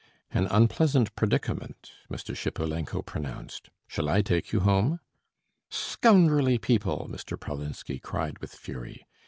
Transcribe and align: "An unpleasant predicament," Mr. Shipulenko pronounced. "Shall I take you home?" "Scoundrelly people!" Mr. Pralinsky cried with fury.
"An 0.31 0.47
unpleasant 0.47 1.15
predicament," 1.15 1.91
Mr. 2.09 2.35
Shipulenko 2.35 3.03
pronounced. 3.03 3.69
"Shall 3.87 4.09
I 4.09 4.23
take 4.23 4.51
you 4.51 4.61
home?" 4.61 4.99
"Scoundrelly 5.69 6.57
people!" 6.57 7.07
Mr. 7.07 7.39
Pralinsky 7.39 7.99
cried 8.01 8.39
with 8.39 8.51
fury. 8.55 9.05